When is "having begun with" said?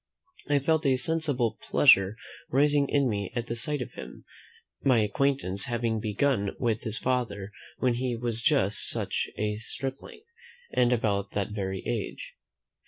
5.65-6.81